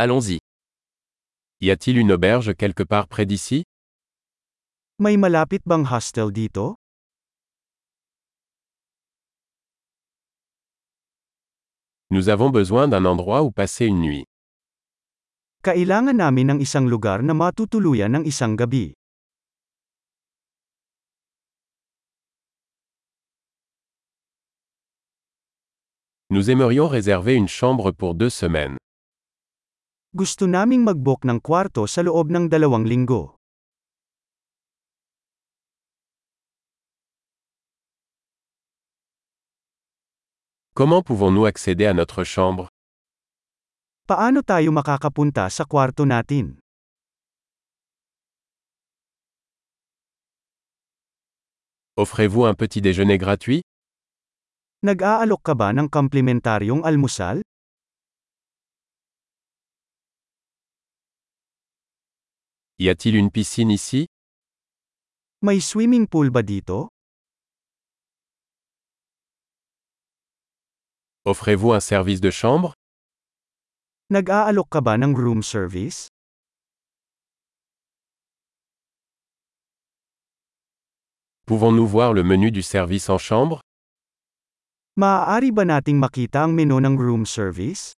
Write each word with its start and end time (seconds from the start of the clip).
Allons-y. 0.00 0.38
Y 1.60 1.70
a-t-il 1.72 1.98
une 1.98 2.12
auberge 2.12 2.54
quelque 2.54 2.84
part 2.84 3.08
près 3.08 3.26
d'ici? 3.26 3.64
May 5.00 5.16
malapit 5.16 5.60
bang 5.66 5.84
hostel 5.84 6.30
dito? 6.30 6.76
Nous 12.10 12.28
avons 12.28 12.50
besoin 12.50 12.86
d'un 12.86 13.04
endroit 13.04 13.42
où 13.42 13.50
passer 13.50 13.86
une 13.86 14.00
nuit. 14.00 14.24
Kailangan 15.66 16.14
namin 16.14 16.54
ng 16.54 16.60
isang 16.62 16.86
lugar 16.86 17.26
na 17.26 17.34
matutuluyan 17.34 18.22
ng 18.22 18.24
isang 18.24 18.54
gabi. 18.54 18.94
Nous 26.30 26.50
aimerions 26.50 26.86
réserver 26.86 27.34
une 27.34 27.48
chambre 27.48 27.90
pour 27.90 28.14
deux 28.14 28.30
semaines. 28.30 28.78
Gusto 30.08 30.48
naming 30.48 30.88
mag-book 30.88 31.28
ng 31.28 31.36
kwarto 31.36 31.84
sa 31.84 32.00
loob 32.00 32.32
ng 32.32 32.48
dalawang 32.48 32.88
linggo. 32.88 33.36
Comment 40.72 41.04
pouvons-nous 41.04 41.44
accéder 41.44 41.84
à 41.84 41.92
notre 41.92 42.24
chambre 42.24 42.72
Paano 44.08 44.40
tayo 44.40 44.72
makakapunta 44.72 45.44
sa 45.52 45.68
kwarto 45.68 46.08
natin? 46.08 46.56
Offrez-vous 52.00 52.48
un 52.48 52.56
petit 52.56 52.80
déjeuner 52.80 53.20
gratuit 53.20 53.60
Nag-aalok 54.80 55.42
ka 55.44 55.52
ba 55.52 55.68
ng 55.76 55.92
komplementaryong 55.92 56.80
almusal? 56.88 57.44
Y 62.80 62.88
a-t-il 62.90 63.16
une 63.16 63.28
piscine 63.32 63.72
ici? 63.72 64.06
May 65.42 65.58
swimming 65.58 66.06
pool 66.06 66.30
ba 66.30 66.42
dito? 66.46 66.86
Offrez-vous 71.26 71.72
un 71.74 71.80
service 71.82 72.20
de 72.20 72.30
chambre? 72.30 72.74
Nag-aalok 74.14 74.70
ka 74.70 74.78
ba 74.78 74.94
ng 74.94 75.10
room 75.10 75.42
service? 75.42 76.06
Pouvons-nous 81.50 81.88
voir 81.90 82.14
le 82.14 82.22
menu 82.22 82.52
du 82.54 82.62
service 82.62 83.10
en 83.10 83.18
chambre? 83.18 83.58
Maaari 84.94 85.50
ba 85.50 85.66
nating 85.66 85.98
makita 85.98 86.46
ang 86.46 86.54
menu 86.54 86.78
ng 86.78 86.94
room 86.94 87.26
service? 87.26 87.97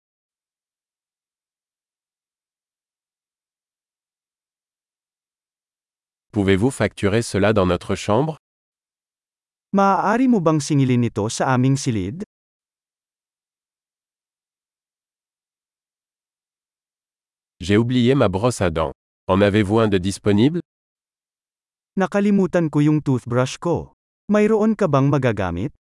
Pouvez-vous 6.33 6.71
facturer 6.71 7.23
cela 7.23 7.53
dans 7.53 7.67
notre 7.67 7.97
chambre? 7.97 8.37
Maaari 9.75 10.29
mo 10.31 10.39
bang 10.39 10.63
singilin 10.63 11.03
ito 11.03 11.27
sa 11.27 11.51
aming 11.51 11.75
silid? 11.75 12.23
J'ai 17.59 17.77
oublié 17.77 18.15
ma 18.15 18.29
brosse 18.29 18.61
à 18.61 18.71
dents. 18.71 18.93
En 19.27 19.41
avez-vous 19.41 19.81
un 19.81 19.89
de 19.89 19.99
disponible? 19.99 20.63
Nakalimutan 21.99 22.71
ko 22.71 22.79
yung 22.79 23.03
toothbrush 23.03 23.59
ko. 23.59 23.99
Mayroon 24.31 24.79
ka 24.79 24.87
bang 24.87 25.11
magagamit? 25.11 25.75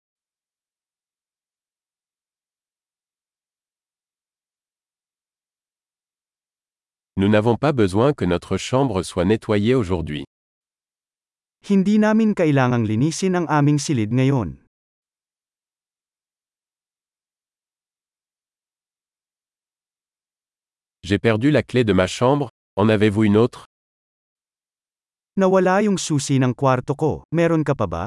Nous 7.16 7.28
n'avons 7.28 7.54
pas 7.54 7.70
besoin 7.70 8.12
que 8.12 8.24
notre 8.24 8.56
chambre 8.56 9.04
soit 9.04 9.24
nettoyée 9.24 9.74
aujourd'hui. 9.78 10.24
Hindi 11.60 12.00
namin 12.00 12.32
kailangang 12.32 12.88
linisin 12.88 13.36
ang 13.36 13.46
aming 13.50 13.76
silid 13.76 14.08
ngayon. 14.16 14.64
J'ai 21.04 21.18
perdu 21.18 21.50
la 21.50 21.62
clé 21.62 21.84
de 21.84 21.92
ma 21.92 22.06
chambre, 22.06 22.48
en 22.76 22.88
avez-vous 22.88 23.24
une 23.24 23.36
autre 23.36 23.66
Nawala 25.36 25.82
yung 25.82 25.98
susi 25.98 26.38
ng 26.38 26.52
kwarto 26.54 26.94
ko, 26.94 27.12
meron 27.32 27.64
ka 27.64 27.74
pa 27.74 27.86
ba? 27.88 28.04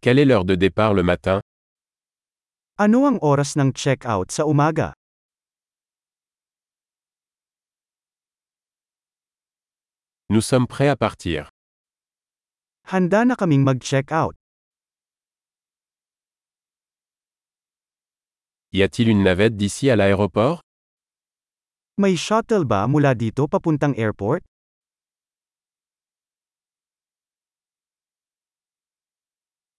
Quelle 0.00 0.18
est 0.18 0.24
l'heure 0.24 0.44
de 0.44 0.54
départ 0.54 0.94
le 0.94 1.02
matin 1.02 1.40
Ano 2.78 3.06
ang 3.06 3.18
oras 3.22 3.54
ng 3.58 3.74
check-out 3.74 4.30
sa 4.30 4.46
umaga? 4.46 4.97
Nous 10.30 10.42
sommes 10.42 10.66
prêts 10.66 10.88
à 10.90 10.96
partir. 10.96 11.48
Handa 12.92 13.24
na 13.24 13.34
kaming 13.34 13.64
mag-check-out. 13.64 14.34
Y 18.72 18.82
a-t-il 18.82 19.08
une 19.08 19.22
navette 19.22 19.56
d'ici 19.56 19.88
à 19.88 19.96
l'aéroport? 19.96 20.60
May 21.96 22.14
shuttle 22.16 22.66
ba 22.66 22.86
mula 22.86 23.14
dito 23.14 23.48
papuntang 23.48 23.94
airport? 23.96 24.44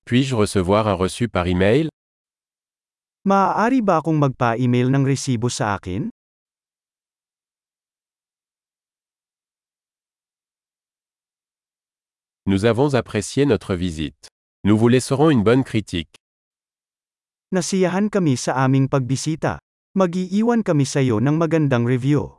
Puis-je 0.05 0.33
recevoir 0.35 0.87
un 0.87 0.95
reçu 0.95 1.29
par 1.29 1.45
email? 1.45 1.89
Maaari 3.25 3.81
ba 3.85 4.01
akong 4.01 4.17
magpa-email 4.17 4.89
ng 4.89 5.05
resibo 5.05 5.45
sa 5.53 5.77
akin? 5.77 6.09
Nous 12.49 12.65
avons 12.65 12.95
apprécié 12.95 13.45
notre 13.45 13.75
visite. 13.75 14.25
Nous 14.63 14.75
vous 14.75 14.87
laisserons 14.87 15.29
une 15.29 15.45
bonne 15.45 15.61
critique. 15.63 16.17
Nasiyahan 17.53 18.09
kami 18.09 18.41
sa 18.41 18.57
aming 18.65 18.89
pagbisita. 18.89 19.61
Mag-iiwan 19.93 20.65
kami 20.65 20.81
sa 20.81 20.97
iyo 20.97 21.21
ng 21.21 21.37
magandang 21.37 21.85
review. 21.85 22.38